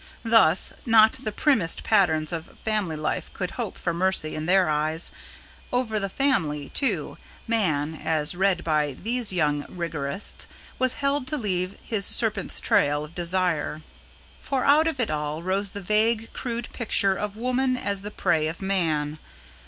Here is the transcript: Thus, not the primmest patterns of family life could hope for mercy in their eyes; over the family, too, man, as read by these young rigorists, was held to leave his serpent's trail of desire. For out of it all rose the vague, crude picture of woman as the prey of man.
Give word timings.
Thus, 0.23 0.73
not 0.83 1.13
the 1.23 1.31
primmest 1.31 1.83
patterns 1.83 2.33
of 2.33 2.57
family 2.57 2.95
life 2.95 3.31
could 3.33 3.51
hope 3.51 3.77
for 3.77 3.93
mercy 3.93 4.33
in 4.33 4.47
their 4.47 4.67
eyes; 4.67 5.11
over 5.71 5.99
the 5.99 6.09
family, 6.09 6.69
too, 6.69 7.19
man, 7.47 7.93
as 8.03 8.33
read 8.33 8.63
by 8.63 8.93
these 8.93 9.31
young 9.31 9.63
rigorists, 9.69 10.47
was 10.79 10.93
held 10.93 11.27
to 11.27 11.37
leave 11.37 11.77
his 11.83 12.03
serpent's 12.07 12.59
trail 12.59 13.03
of 13.05 13.13
desire. 13.13 13.83
For 14.39 14.65
out 14.65 14.87
of 14.87 14.99
it 14.99 15.11
all 15.11 15.43
rose 15.43 15.69
the 15.69 15.81
vague, 15.81 16.33
crude 16.33 16.69
picture 16.73 17.13
of 17.13 17.37
woman 17.37 17.77
as 17.77 18.01
the 18.01 18.09
prey 18.09 18.47
of 18.47 18.59
man. 18.59 19.19